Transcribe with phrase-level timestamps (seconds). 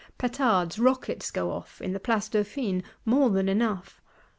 [0.17, 4.01] Petards, rockets go off, in the Place Dauphine, more than enough.